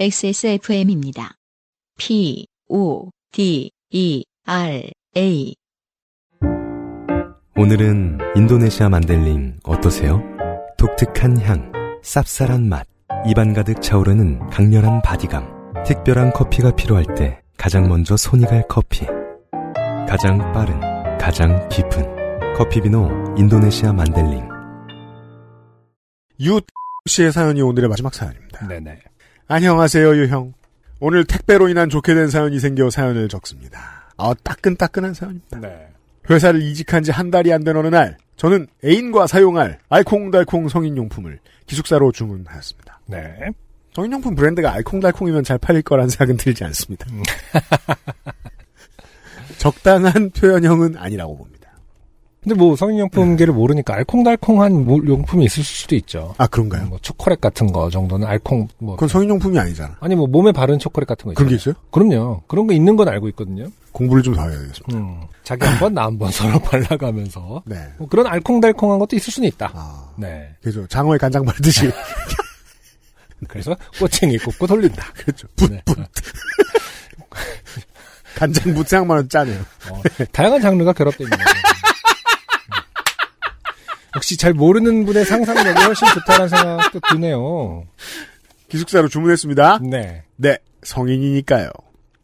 [0.00, 1.34] XSFM입니다.
[1.98, 5.54] P, O, D, E, R, A.
[7.54, 10.22] 오늘은 인도네시아 만델링 어떠세요?
[10.78, 11.70] 독특한 향,
[12.02, 12.86] 쌉쌀한 맛,
[13.26, 15.84] 입안 가득 차오르는 강렬한 바디감.
[15.84, 19.04] 특별한 커피가 필요할 때 가장 먼저 손이 갈 커피.
[20.08, 20.80] 가장 빠른,
[21.18, 24.48] 가장 깊은 커피비노 인도네시아 만델링.
[26.40, 26.58] 유
[27.04, 28.66] 씨의 사연이 오늘의 마지막 사연입니다.
[28.66, 28.98] 네네.
[29.52, 30.54] 안녕하세요, 유형.
[31.00, 34.12] 오늘 택배로 인한 좋게 된 사연이 생겨 사연을 적습니다.
[34.16, 35.58] 아, 따끈따끈한 사연입니다.
[35.58, 35.88] 네.
[36.30, 42.12] 회사를 이직한 지 한 달이 안 된 어느 날, 저는 애인과 사용할 알콩달콩 성인용품을 기숙사로
[42.12, 43.00] 주문하였습니다.
[43.06, 43.50] 네.
[43.92, 47.06] 성인용품 브랜드가 알콩달콩이면 잘 팔릴 거란 생각은 들지 않습니다.
[49.58, 51.59] 적당한 표현형은 아니라고 봅니다.
[52.42, 56.34] 근데 뭐 성인용품계를 모르니까 알콩달콩한 뭐 용품이 있을 수도 있죠.
[56.38, 56.86] 아, 그런가요?
[56.86, 59.96] 뭐 초콜릿 같은 거 정도는 알콩 뭐 그건 성인용품이 아니잖아.
[60.00, 61.36] 아니 뭐 몸에 바른 초콜릿 같은 거 있죠.
[61.36, 61.74] 그런 게 있어요?
[61.90, 62.42] 그럼요.
[62.46, 63.66] 그런 거 있는 건 알고 있거든요.
[63.92, 64.96] 공부를 좀 더 해야겠습니다.
[64.96, 65.20] 음.
[65.44, 67.76] 자기 한 번 나 한 번 서로 발라가면서 네.
[67.98, 69.72] 뭐 그런 알콩달콩한 것도 있을 수는 있다.
[69.74, 70.48] 아, 네.
[70.62, 70.86] 그죠.
[70.86, 71.90] 장어에 간장 바르듯이.
[73.48, 75.04] 그래서 꼬챙이 꽂고 돌린다.
[75.12, 75.46] 그렇죠.
[75.68, 75.82] 네.
[78.36, 79.60] 간장 무생만원 짜네요.
[79.90, 80.00] 어,
[80.32, 81.50] 다양한 장르가 결합되어 있는 거죠.
[84.30, 87.84] 역시 잘 모르는 분의 상상력이 훨씬 좋다는 생각도 드네요.
[88.68, 89.80] 기숙사로 주문했습니다.
[89.82, 90.22] 네.
[90.36, 91.70] 네, 성인이니까요.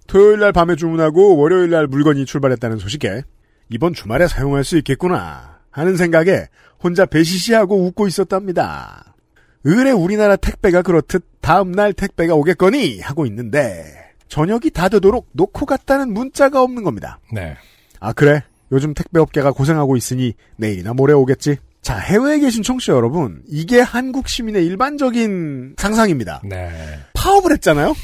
[0.06, 3.22] 토요일 날 밤에 주문하고 월요일 날 물건이 출발했다는 소식에
[3.70, 6.46] 이번 주말에 사용할 수 있겠구나 하는 생각에
[6.80, 9.16] 혼자 배시시하고 웃고 있었답니다.
[9.64, 13.82] 의뢰 우리나라 택배가 그렇듯 다음 날 택배가 오겠거니 하고 있는데
[14.28, 17.18] 저녁이 다 되도록 놓고 갔다는 문자가 없는 겁니다.
[17.32, 17.56] 네.
[17.98, 18.44] 아 그래?
[18.70, 21.56] 요즘 택배 업계가 고생하고 있으니 내일이나 모레 오겠지?
[21.86, 26.42] 자, 해외에 계신 청취자 여러분, 이게 한국 시민의 일반적인 상상입니다.
[26.44, 26.98] 네.
[27.14, 27.94] 파업을 했잖아요?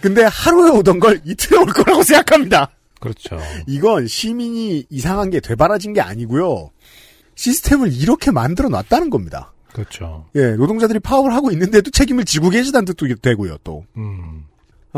[0.00, 2.72] 근데 하루에 오던 걸 이틀에 올 거라고 생각합니다.
[2.98, 3.38] 그렇죠.
[3.68, 6.72] 이건 시민이 이상한 게 되바라진 게 아니고요.
[7.36, 9.52] 시스템을 이렇게 만들어 놨다는 겁니다.
[9.72, 10.26] 그렇죠.
[10.34, 13.84] 예, 노동자들이 파업을 하고 있는데도 책임을 지고 계시다는 뜻도 되고요, 또.
[13.96, 14.46] 음.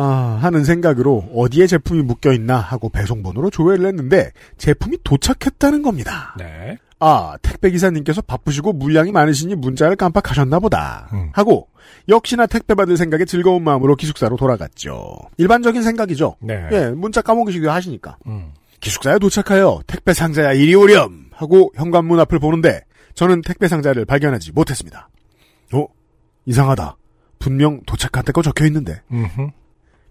[0.00, 6.36] 아, 하는 생각으로 어디에 제품이 묶여 있나 하고 배송번호로 조회를 했는데 제품이 도착했다는 겁니다.
[6.38, 6.78] 네.
[7.00, 11.08] 아, 택배 기사님께서 바쁘시고 물량이 많으시니 문자를 깜빡하셨나 보다.
[11.12, 11.30] 음.
[11.32, 11.68] 하고
[12.08, 15.16] 역시나 택배 받을 생각에 즐거운 마음으로 기숙사로 돌아갔죠.
[15.36, 16.36] 일반적인 생각이죠.
[16.40, 16.68] 네.
[16.70, 18.18] 예, 문자 까먹으시기도 하시니까.
[18.26, 18.52] 음.
[18.80, 22.84] 기숙사에 도착하여 택배 상자야 이리 오렴 하고 현관문 앞을 보는데
[23.14, 25.08] 저는 택배 상자를 발견하지 못했습니다.
[25.72, 25.86] 어?
[26.46, 26.96] 이상하다.
[27.40, 29.00] 분명 도착한다고 적혀 있는데.
[29.10, 29.48] 음흠.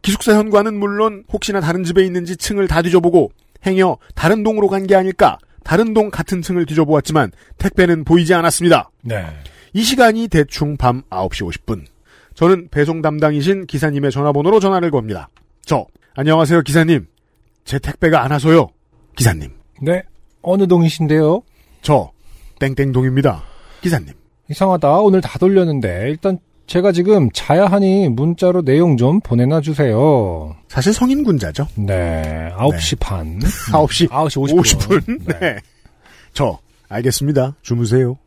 [0.08, 3.30] 기숙사 현관은 물론 혹시나 다른 집에 있는지 층을 다 뒤져보고
[3.66, 8.90] 행여 다른 동으로 간 게 아닐까 다른 동 같은 층을 뒤져보았지만 택배는 보이지 않았습니다.
[9.02, 9.26] 네.
[9.74, 11.84] 이 시간이 대충 밤 9시 50분.
[12.36, 15.28] 저는 배송 담당이신 기사님의 전화번호로 전화를 겁니다.
[15.66, 15.86] 저,
[16.16, 17.06] 안녕하세요 기사님.
[17.66, 18.70] 제 택배가 안 와서요.
[19.18, 19.52] 기사님.
[19.82, 20.04] 네.
[20.42, 21.42] 어느 동이신데요?
[21.82, 22.14] 저,
[22.60, 23.44] 땡땡동입니다.
[23.82, 24.14] 기사님.
[24.50, 24.90] 이상하다.
[25.02, 30.56] 오늘 다 돌렸는데 일단 제가 지금 자야 하니 문자로 내용 좀 보내놔 주세요.
[30.68, 31.66] 사실 성인군자죠.
[31.76, 32.52] 네.
[32.58, 33.40] 9시 반.
[33.40, 35.02] 9시 9시 50분.
[35.02, 35.40] 50분.
[35.40, 35.58] 네.
[36.34, 37.56] 저, 알겠습니다.
[37.62, 38.18] 주무세요.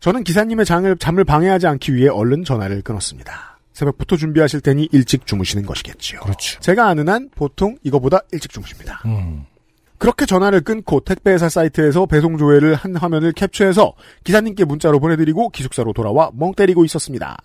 [0.00, 3.58] 저는 기사님의 장을, 잠을 방해하지 않기 위해 얼른 전화를 끊었습니다.
[3.74, 6.20] 새벽부터 준비하실 테니 일찍 주무시는 것이겠지요.
[6.20, 6.58] 그렇죠.
[6.60, 9.02] 제가 아는 한 보통 이거보다 일찍 주무십니다.
[9.04, 9.44] 음.
[9.98, 13.92] 그렇게 전화를 끊고 택배회사 사이트에서 배송 조회를 한 화면을 캡처해서
[14.24, 17.36] 기사님께 문자로 보내드리고 기숙사로 돌아와 멍 때리고 있었습니다.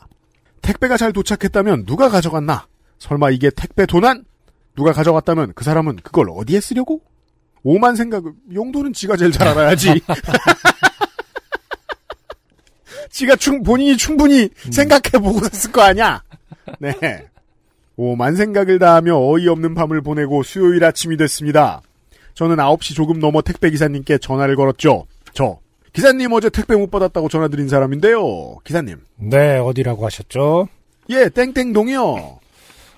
[0.63, 2.67] 택배가 잘 도착했다면 누가 가져갔나?
[2.97, 4.25] 설마 이게 택배 도난?
[4.75, 7.01] 누가 가져갔다면 그 사람은 그걸 어디에 쓰려고?
[7.63, 10.01] 오만 생각을 용도는 지가 제일 잘 알아야지.
[13.11, 16.23] 지가 충 본인이 충분히 생각해보고 샀을 거 아니야.
[16.79, 16.93] 네.
[17.95, 21.81] 오만 생각을 다하며 어이없는 밤을 보내고 수요일 아침이 됐습니다.
[22.33, 25.05] 저는 9시 조금 넘어 택배 기사님께 전화를 걸었죠.
[25.33, 25.59] 저
[25.93, 28.57] 기사님 어제 택배 못 받았다고 전화드린 사람인데요.
[28.63, 28.97] 기사님.
[29.17, 30.67] 네, 어디라고 하셨죠?
[31.09, 32.39] 예, 땡땡동이요.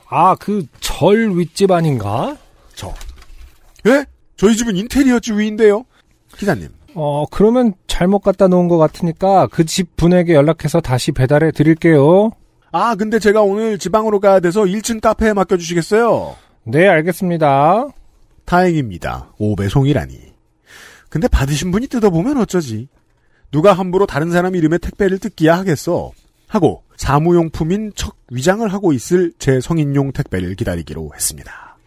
[0.10, 2.38] 아, 그 절 윗집 아닌가?
[2.74, 2.94] 저.
[3.88, 4.06] 예?
[4.38, 5.84] 저희 집은 인테리어 주위인데요.
[6.38, 6.70] 기사님.
[6.94, 12.32] 어, 그러면 잘못 갖다 놓은 것 같으니까 그 집 분에게 연락해서 다시 배달해 드릴게요.
[12.72, 16.36] 아, 근데 제가 오늘 지방으로 가야 돼서 1층 카페에 맡겨주시겠어요?
[16.64, 17.88] 네, 알겠습니다.
[18.46, 19.34] 다행입니다.
[19.38, 20.35] 오 배송이라니.
[21.16, 22.90] 근데 받으신 분이 뜯어보면 어쩌지?
[23.50, 26.12] 누가 함부로 다른 사람 이름의 택배를 뜯기야 하겠어.
[26.46, 31.78] 하고 사무용품인 척 위장을 하고 있을 제 성인용 택배를 기다리기로 했습니다.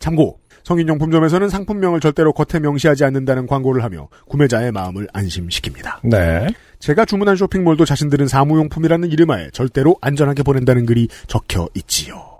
[0.00, 6.00] 참고 성인용품점에서는 상품명을 절대로 겉에 명시하지 않는다는 광고를 하며 구매자의 마음을 안심시킵니다.
[6.02, 6.48] 네.
[6.80, 12.37] 제가 주문한 쇼핑몰도 자신들은 사무용품이라는 이름하에 절대로 안전하게 보낸다는 글이 적혀 있지요.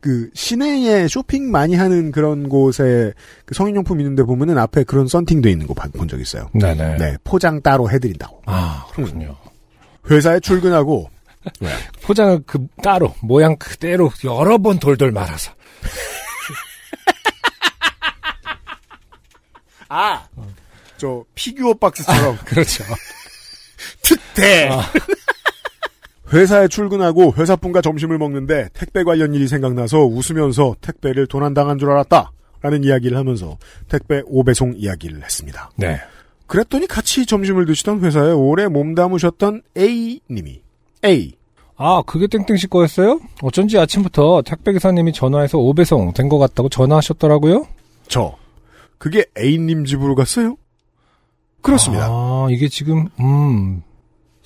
[0.00, 3.12] 그 시내에 쇼핑 많이 하는 그런 곳에
[3.44, 6.48] 그 성인용품 있는데 보면은 앞에 그런 썬팅돼 있는 거 본 적 있어요.
[6.54, 6.96] 네네.
[6.98, 8.42] 네, 포장 따로 해드린다고.
[8.46, 9.36] 아, 그렇군요.
[10.10, 11.10] 회사에 출근하고
[12.02, 15.52] 포장을 그 따로 모양 그대로 여러 번 돌돌 말아서.
[19.88, 20.26] 아,
[20.96, 22.84] 저 피규어 박스처럼 그렇죠.
[24.02, 24.68] 특대.
[24.70, 24.82] 아.
[26.36, 32.30] 회사에 출근하고 회사분과 점심을 먹는데 택배 관련 일이 생각나서 웃으면서 택배를 도난당한 줄 알았다.
[32.62, 35.70] 라는 이야기를 하면서 택배 5배송 이야기를 했습니다.
[35.76, 35.98] 네.
[36.46, 40.60] 그랬더니 같이 점심을 드시던 회사에 오래 몸담으셨던 A님이
[41.04, 41.32] A
[41.76, 43.20] 아, 그게 땡땡씨 거였어요?
[43.42, 47.66] 어쩐지 아침부터 택배 기사님이 전화해서 5배송 된 것 같다고 전화하셨더라고요?
[48.08, 48.36] 저
[48.98, 50.56] 그게 A님 집으로 갔어요?
[51.60, 52.06] 그렇습니다.
[52.08, 53.82] 아, 이게 지금, 음,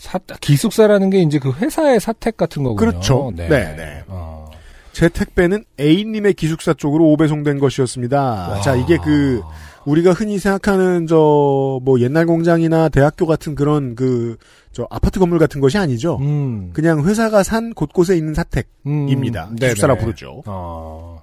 [0.01, 2.77] 사, 기숙사라는 게 이제 그 회사의 사택 같은 거군요.
[2.91, 3.31] 그렇죠.
[3.37, 4.03] 네, 네.
[4.09, 4.47] 아,
[4.93, 8.63] 제 택배는 A님의 기숙사 쪽으로 5배송된 것이었습니다.
[8.63, 9.43] 자, 이게 그
[9.85, 14.37] 우리가 흔히 생각하는 저 뭐 옛날 공장이나 대학교 같은 그런 그
[14.73, 16.17] 저 아파트 건물 같은 것이 아니죠.
[16.21, 19.49] 음, 그냥 회사가 산 곳곳에 있는 사택입니다.
[19.51, 19.97] 음, 기숙사라.
[19.97, 20.43] 부르죠.
[20.47, 21.17] 아,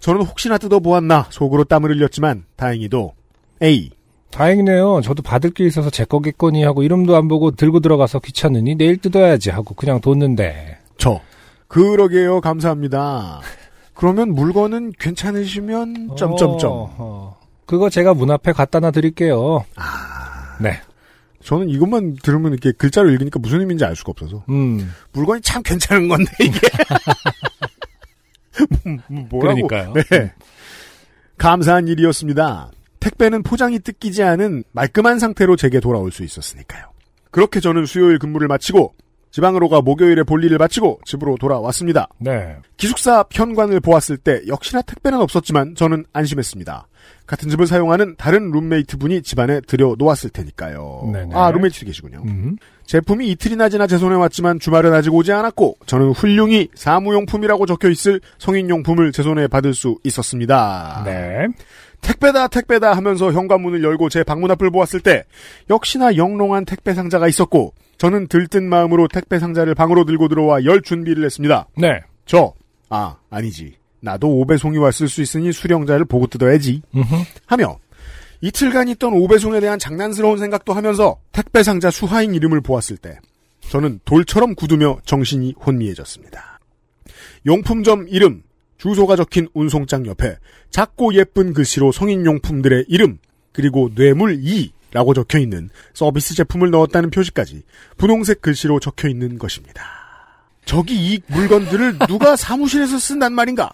[0.00, 3.12] 저는 혹시나 뜯어보았나 속으로 땀을 흘렸지만 다행히도
[3.62, 3.90] A
[4.38, 5.00] 다행이네요.
[5.02, 9.50] 저도 받을 게 있어서 제 거겠거니 하고 이름도 안 보고 들고 들어가서 귀찮으니 내일 뜯어야지
[9.50, 10.78] 하고 그냥 뒀는데.
[10.96, 11.20] 저
[11.66, 13.40] 그러게요 감사합니다.
[13.94, 17.36] 그러면 물건은 괜찮으시면 점점점 어, 어.
[17.66, 19.64] 그거 제가 문 앞에 갖다 놔 드릴게요.
[19.74, 20.56] 아.
[20.60, 20.80] 네.
[21.42, 24.92] 저는 이것만 들으면 이렇게 글자로 읽으니까 무슨 의미인지 알 수가 없어서 음.
[25.12, 26.60] 물건이 참 괜찮은 건데 이게
[29.08, 29.92] 뭐- 뭐라고 그러니까요.
[29.94, 30.32] 네.
[31.38, 32.70] 감사한 일이었습니다.
[33.08, 36.84] 택배는 포장이 뜯기지 않은 말끔한 상태로 제게 돌아올 수 있었으니까요.
[37.30, 38.94] 그렇게 저는 수요일 근무를 마치고
[39.30, 42.08] 지방으로 가 목요일에 볼일을 마치고 집으로 돌아왔습니다.
[42.18, 42.56] 네.
[42.76, 46.86] 기숙사 현관을 보았을 때 역시나 택배는 없었지만 저는 안심했습니다.
[47.26, 51.10] 같은 집을 사용하는 다른 룸메이트 분이 집안에 들여놓았을 테니까요.
[51.12, 51.34] 네네.
[51.34, 52.22] 아 룸메이트 계시군요.
[52.26, 52.56] 음.
[52.86, 58.20] 제품이 이틀이나 지나 제 손에 왔지만 주말은 아직 오지 않았고 저는 훌륭히 사무용품이라고 적혀 있을
[58.38, 61.02] 성인용품을 제 손에 받을 수 있었습니다.
[61.04, 61.48] 네.
[62.00, 65.24] 택배다 택배다 하면서 현관문을 열고 제 방문 앞을 보았을 때
[65.70, 71.24] 역시나 영롱한 택배 상자가 있었고 저는 들뜬 마음으로 택배 상자를 방으로 들고 들어와 열 준비를
[71.24, 71.66] 했습니다.
[71.76, 72.00] 네.
[72.26, 72.54] 저,
[72.88, 73.74] 아, 아니지.
[74.00, 76.82] 나도 5배송이 왔을 수 있으니 수령자를 보고 뜯어야지.
[76.94, 77.14] 음흠.
[77.46, 77.78] 하며
[78.40, 83.18] 이틀간 있던 5배송에 대한 장난스러운 생각도 하면서 택배 상자 수하인 이름을 보았을 때
[83.68, 86.60] 저는 돌처럼 굳으며 정신이 혼미해졌습니다.
[87.46, 88.42] 용품점 이름,
[88.78, 90.36] 주소가 적힌 운송장 옆에
[90.70, 93.18] 작고 예쁜 글씨로 성인용품들의 이름,
[93.52, 97.62] 그리고 뇌물 2라고 적혀 있는 서비스 제품을 넣었다는 표시까지
[97.96, 99.82] 분홍색 글씨로 적혀 있는 것입니다.
[100.64, 103.70] 저기 이 물건들을 누가 사무실에서 쓴단 말인가?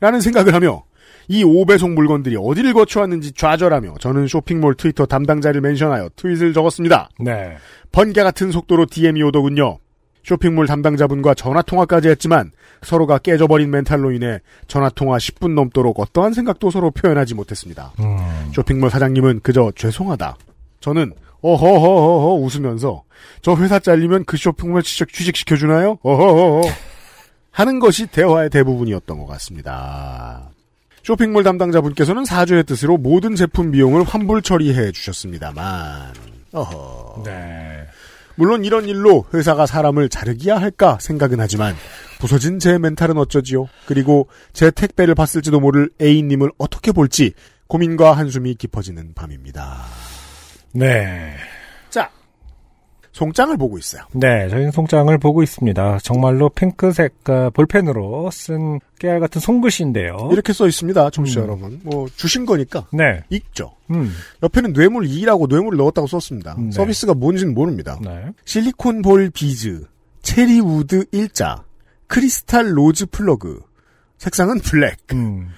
[0.00, 0.84] 라는 생각을 하며
[1.28, 7.08] 이 5배송 물건들이 어디를 거쳐왔는지 좌절하며 저는 쇼핑몰 트위터 담당자를 멘션하여 트윗을 적었습니다.
[7.20, 7.56] 네.
[7.90, 9.78] 번개 같은 속도로 DM이 오더군요.
[10.26, 12.50] 쇼핑몰 담당자분과 전화통화까지 했지만
[12.82, 17.92] 서로가 깨져버린 멘탈로 인해 전화통화 10분 넘도록 어떠한 생각도 서로 표현하지 못했습니다.
[18.00, 18.50] 음.
[18.52, 20.36] 쇼핑몰 사장님은 그저 죄송하다.
[20.80, 23.04] 저는 어허허허허 웃으면서
[23.40, 25.98] 저 회사 잘리면 그 쇼핑몰 취직, 취직시켜주나요?
[26.02, 26.68] 어허허허
[27.52, 30.50] 하는 것이 대화의 대부분이었던 것 같습니다.
[31.04, 36.14] 쇼핑몰 담당자분께서는 사죄의 뜻으로 모든 제품 비용을 환불 처리해 주셨습니다만
[36.50, 37.86] 어허 네.
[38.36, 41.74] 물론 이런 일로 회사가 사람을 자르기야 할까 생각은 하지만
[42.18, 43.68] 부서진 제 멘탈은 어쩌지요.
[43.86, 47.32] 그리고 제 택배를 봤을지도 모를 A님을 어떻게 볼지
[47.66, 49.84] 고민과 한숨이 깊어지는 밤입니다.
[50.72, 51.34] 네.
[53.16, 54.02] 자, 송장을 보고 있어요.
[54.12, 55.98] 네, 저희는 송장을 보고 있습니다.
[56.02, 60.28] 정말로 핑크색 아, 볼펜으로 쓴 깨알 같은 손글씨인데요.
[60.32, 61.44] 이렇게 써 있습니다, 청취자 음.
[61.44, 61.80] 여러분.
[61.82, 63.22] 뭐 주신 거니까 네.
[63.30, 63.72] 읽죠.
[63.90, 64.12] 음.
[64.42, 66.56] 옆에는 뇌물 2라고 뇌물을 넣었다고 썼습니다.
[66.58, 66.70] 네.
[66.70, 67.98] 서비스가 뭔지는 모릅니다.
[68.02, 68.26] 네.
[68.44, 69.86] 실리콘 볼 비즈,
[70.22, 71.64] cherry wood 일자,
[72.08, 73.60] 크리스탈 rose 플러그,
[74.18, 75.48] 색상은 블랙, 음.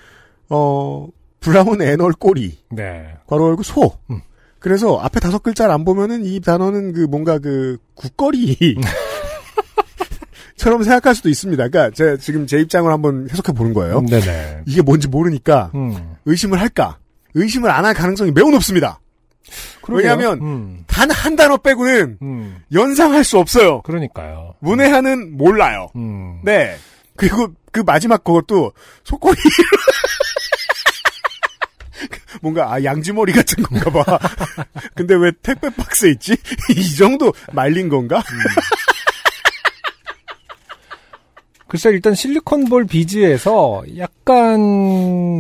[0.49, 1.09] 어
[1.41, 3.15] brown anal 꼬리, 네.
[3.27, 3.93] 괄호 열고 소.
[4.11, 4.21] 음.
[4.59, 8.57] 그래서 앞에 다섯 글자를 안 보면은 이 단어는 그 뭔가 그 국거리
[10.57, 11.69] 처럼 생각할 수도 있습니다.
[11.69, 14.01] 그러니까 제가 지금 제 입장을 한번 해석해 보는 거예요.
[14.03, 14.63] 네네.
[14.67, 16.17] 이게 뭔지 모르니까 음.
[16.25, 16.99] 의심을 할까?
[17.35, 18.99] 의심을 안 할 가능성이 매우 높습니다.
[19.83, 20.11] 그러게요.
[20.11, 20.85] 왜냐하면 음.
[20.89, 22.57] 단한 단어 빼고는 음.
[22.73, 23.83] 연상할 수 없어요.
[23.83, 24.55] 그러니까요.
[24.59, 25.89] 문해하는 몰라요.
[25.95, 26.41] 음.
[26.45, 26.77] 네.
[27.17, 28.73] 그리고 그 마지막 그것도
[29.05, 29.37] 속꼬리
[32.41, 34.19] 뭔가 아 양지머리 같은 건가 봐.
[34.95, 36.37] 근데 왜 택배 박스에 있지?
[36.77, 38.23] 이 정도 말린 건가?
[41.69, 44.59] 글쎄 일단 실리콘볼 비즈에서 약간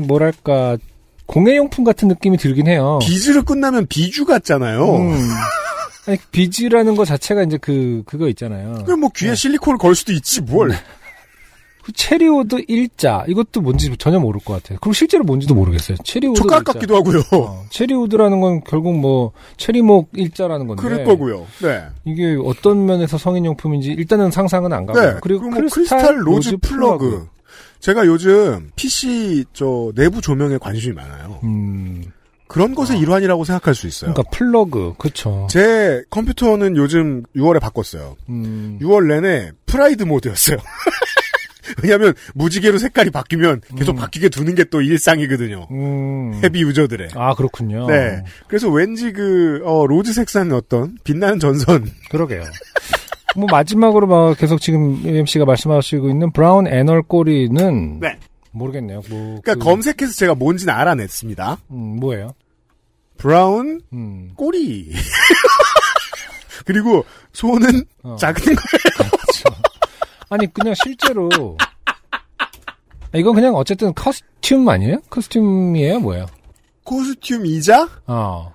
[0.06, 0.76] 뭐랄까
[1.26, 2.98] 공예용품 같은 느낌이 들긴 해요.
[3.02, 4.96] 비즈로 끝나면 비주 같잖아요.
[4.96, 5.30] 음.
[6.06, 8.82] 아니 비즈라는 거 자체가 이제 그 그거 있잖아요.
[8.84, 10.74] 그럼 뭐 귀에 실리콘을 걸 수도 있지 뭘.
[11.88, 14.78] 그 체리우드 일자 이것도 뭔지 전혀 모를 것 같아요.
[14.82, 15.96] 그리고 실제로 뭔지도 모르겠어요.
[16.04, 16.62] 체리우드 촉각.
[16.64, 17.22] 같기도 하고요.
[17.32, 21.46] 어, 체리우드라는 건 결국 뭐 체리목 일자라는 건데 그럴 거고요.
[21.62, 21.84] 네.
[22.04, 25.02] 이게 어떤 면에서 성인용품인지 일단은 상상은 안 가고요.
[25.14, 25.18] 네.
[25.22, 27.26] 그리고 뭐 크리스탈 rose 플러그.
[27.80, 31.40] 제가 요즘 PC 저 내부 조명에 관심이 많아요.
[31.44, 32.04] 음,
[32.48, 34.12] 그런 것의 일환이라고 생각할 수 있어요.
[34.12, 35.46] 그러니까 플러그 그쵸.
[35.48, 38.16] 제 컴퓨터는 요즘 6월에 바꿨어요.
[38.28, 40.58] 음, 6월 내내 pride 모드였어요.
[41.82, 43.96] 왜냐하면 무지개로 색깔이 바뀌면 계속 음.
[43.96, 45.66] 바뀌게 두는 게 또 일상이거든요.
[45.70, 46.40] 음.
[46.44, 47.08] heavy user들의.
[47.14, 47.86] 아 그렇군요.
[47.86, 48.22] 네.
[48.48, 51.90] 그래서 왠지 그 어, rose 색상 어떤 빛나는 전선.
[52.10, 52.44] 그러게요.
[53.36, 58.18] 뭐 마지막으로 막 계속 지금 UMC가 말씀하시고 있는 브라운 애널 꼬리는 네.
[58.50, 59.02] 모르겠네요.
[59.08, 61.58] 뭐 그러니까 그- 검색해서 제가 뭔지는 알아냈습니다.
[61.70, 62.34] 음, 뭐예요?
[63.16, 64.92] 브라운 음, 꼬리.
[66.64, 68.16] 그리고 손은 어.
[68.16, 68.62] 작은 거.
[68.70, 69.17] 그렇죠.
[70.30, 71.28] 아니 그냥 실제로
[73.12, 75.00] 아, 이건 그냥 어쨌든 커스튬 아니에요?
[75.10, 76.26] 커스튬이에요, 뭐예요?
[76.84, 78.52] 코스튬이자 아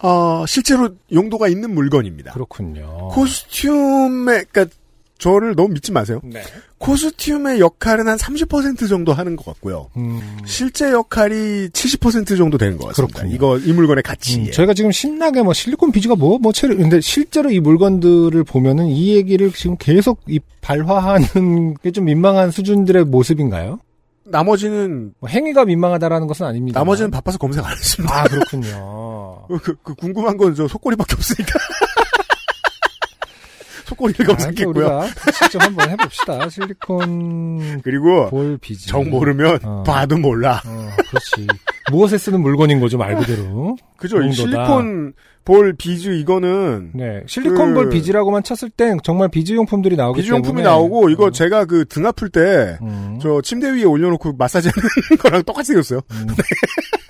[0.00, 2.32] 어, 실제로 용도가 있는 물건입니다.
[2.32, 3.08] 그렇군요.
[3.08, 4.76] 코스튬의 그러니까
[5.18, 6.20] 저를 너무 믿지 마세요.
[6.22, 6.40] 네.
[6.78, 9.90] 코스튬의 역할은 한 30% 정도 하는 것 같고요.
[9.96, 13.14] 음, 실제 역할이 70% 정도 되는 것 같습니다.
[13.18, 13.34] 그렇군요.
[13.34, 14.38] 이거 이 물건의 가치.
[14.40, 18.86] 음, 저희가 지금 신나게 뭐 실리콘 비즈가 뭐, 뭐, 체리, 근데 실제로 이 물건들을 보면은
[18.86, 23.80] 이 얘기를 지금 계속 이 발화하는 게 좀 민망한 수준들의 모습인가요?
[24.24, 26.78] 나머지는 뭐 행위가 민망하다라는 것은 아닙니다.
[26.78, 28.20] 나머지는 바빠서 검색 안 했습니다.
[28.20, 29.46] 아, 그렇군요.
[29.62, 31.58] 그, 그 궁금한 건 저 속꼬리밖에 없으니까.
[33.98, 34.70] 속꼬리를 아, 검색했고요.
[34.86, 35.06] 우리가
[35.40, 36.48] 직접 한번 해봅시다.
[36.48, 38.86] 실리콘 그리고 볼 비즈.
[38.86, 39.82] 정 모르면 어.
[39.84, 40.62] 봐도 몰라.
[40.66, 41.46] 어, 그렇지.
[41.90, 43.76] 무엇에 쓰는 물건인 거죠, 말 그대로.
[43.96, 44.22] 그죠?
[44.22, 44.32] 이.
[44.32, 45.12] 실리콘
[45.44, 47.22] 볼 비즈 이거는 네.
[47.26, 50.62] 실리콘 볼 그- 비즈라고만 쳤을 땐 정말 비즈 용품들이 나오기 비즈 용품이 때문에.
[50.68, 54.88] 나오고 이거 어, 제가 그 등 아플 때 음, 저 침대 위에 올려놓고 마사지 하는
[55.18, 56.00] 거랑 똑같이 생겼어요.
[56.10, 56.26] 음.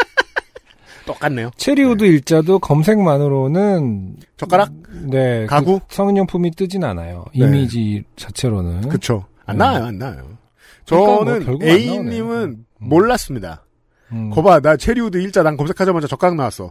[1.09, 1.51] 똑같네요.
[1.57, 4.73] cherry wood 일자도 검색만으로는 젓가락?
[5.11, 5.81] 네 가구?
[5.81, 7.25] 그 성인용품이 뜨진 않아요.
[7.35, 7.47] 네.
[7.47, 8.89] 이미지 자체로는.
[8.89, 9.25] 그쵸.
[9.47, 9.59] 안 음.
[9.59, 10.39] 나와요, 안 나와요.
[10.87, 12.43] 그러니까 뭐 저는 결국 안 A님은.
[12.43, 12.65] 음.
[12.79, 13.65] 몰랐습니다.
[14.13, 16.71] 음, 거봐, 나 cherry wood 일자 난 검색하자마자 젓가락 나왔어.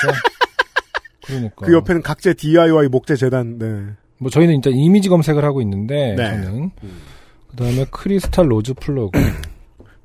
[0.00, 0.18] 진짜.
[1.24, 1.66] 그러니까.
[1.66, 3.66] 그 옆에는 각재 DIY 목재 재단, 네.
[4.18, 6.42] 뭐 저희는 일단 이미지 검색을 하고 있는데 네.
[6.42, 7.00] 저는 음.
[7.50, 9.18] 그다음에 크리스탈 rose 플러그.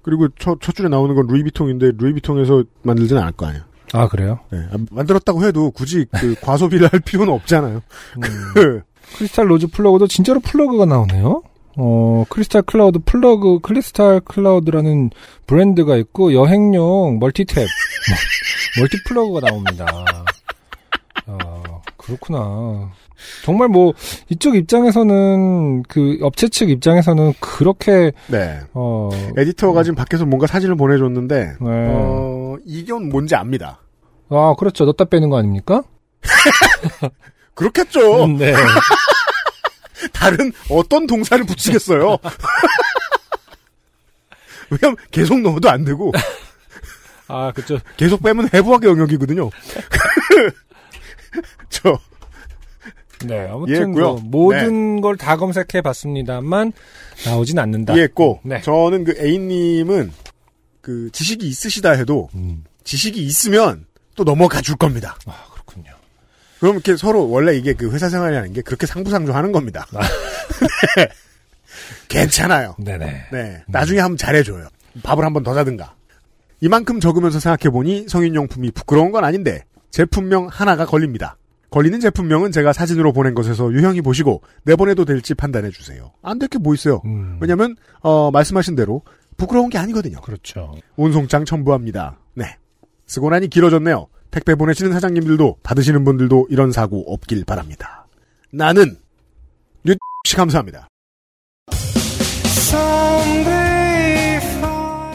[0.05, 3.65] 그리고 첫, 첫 줄에 나오는 건 루이비통인데, 루이비통에서 만들진 않을 거 아니야.
[3.91, 4.39] 아 그래요?
[4.51, 4.59] 네.
[4.71, 7.81] 아, 만들었다고 해도 굳이 그 과소비를 할 필요는 없잖아요.
[8.17, 8.81] 음.
[9.17, 11.41] 크리스탈 rose 플러그도 진짜로 플러그가 나오네요.
[11.77, 15.09] 어, 크리스탈 클라우드 플러그, 크리스탈 클라우드라는
[15.47, 17.65] 브랜드가 있고, 여행용 멀티탭,
[18.79, 19.85] 멀티 플러그가 나옵니다.
[21.25, 21.63] 아,
[21.97, 22.91] 그렇구나.
[23.43, 23.93] 정말 뭐,
[24.29, 28.59] 이쪽 입장에서는, 그, 업체 측 입장에서는 그렇게, 네.
[28.73, 31.55] 어, 에디터가 지금 밖에서 뭔가 사진을 보내줬는데, 네.
[31.61, 33.81] 어, 이건 뭔지 압니다.
[34.29, 34.85] 아, 그렇죠.
[34.85, 35.83] 넣다 빼는 거 아닙니까?
[37.53, 38.25] 그렇겠죠.
[38.25, 38.53] 음, 네.
[40.13, 42.17] 다른 어떤 동사를 붙이겠어요.
[44.69, 46.11] 왜냐면 계속 넣어도 안 되고,
[47.27, 47.79] 아, 그렇죠.
[47.97, 49.49] 계속 빼면 해부학의 영역이거든요.
[51.69, 51.97] 저,
[53.25, 53.91] 네, 아무튼.
[53.91, 56.73] 뭐 모든 걸다 검색해 봤습니다만
[57.25, 57.93] 나오진 않는다.
[57.93, 58.61] 이해했고, 네.
[58.61, 60.11] 저는 그 A님은
[60.81, 62.63] 그 지식이 있으시다 해도, 음.
[62.83, 65.17] 지식이 있으면 또 넘어가 줄 겁니다.
[65.25, 65.91] 아, 그렇군요.
[66.59, 69.85] 그럼 이렇게 서로 원래 이게 그 회사 생활이라는 게 그렇게 상부상조 하는 겁니다.
[69.93, 70.01] 아.
[70.97, 71.07] 네.
[72.07, 72.75] 괜찮아요.
[72.79, 73.25] 네네.
[73.31, 73.63] 네.
[73.67, 74.67] 나중에 한번 잘해줘요.
[75.03, 75.95] 밥을 한번 더 사든가.
[76.61, 81.37] 이만큼 적으면서 생각해 보니 성인용품이 부끄러운 건 아닌데 제품명 하나가 걸립니다.
[81.69, 86.11] 걸리는 제품명은 제가 사진으로 보낸 것에서 유형이 보시고 내보내도 될지 판단해 주세요.
[86.21, 87.01] 안 될 게 뭐 있어요.
[87.05, 89.01] 음, 왜냐면 어, 말씀하신 대로
[89.37, 90.21] 부끄러운 게 아니거든요.
[90.21, 90.75] 그렇죠.
[90.95, 92.17] 운송장 첨부합니다.
[92.35, 92.45] 네.
[93.07, 94.07] 쓰고 나니 길어졌네요.
[94.31, 98.07] 택배 보내시는 사장님들도 받으시는 분들도 이런 사고 없길 바랍니다.
[98.51, 98.97] 나는
[99.83, 100.87] 뉴씨 감사합니다.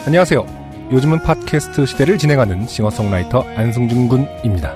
[0.05, 0.61] 안녕하세요.
[0.91, 4.75] 요즘은 팟캐스트 시대를 진행하는 싱어송라이터 안승준 군입니다.